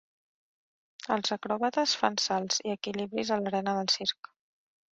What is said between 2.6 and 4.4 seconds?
i equilibris a l'arena del circ.